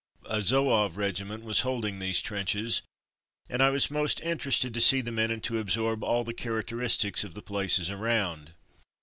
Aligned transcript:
A 0.25 0.41
Zouave 0.41 0.97
regiment 0.97 1.43
was 1.43 1.59
holding 1.61 1.99
these 1.99 2.23
trenches, 2.23 2.81
and 3.47 3.61
I 3.61 3.69
was 3.69 3.91
most 3.91 4.19
interested 4.21 4.73
to 4.73 4.81
see 4.81 4.99
the 5.01 5.11
men 5.11 5.29
and 5.29 5.43
to 5.43 5.59
absorb 5.59 6.03
all 6.03 6.23
the 6.23 6.33
characteristics 6.33 7.23
of 7.23 7.35
the 7.35 7.43
places 7.43 7.91
around. 7.91 8.53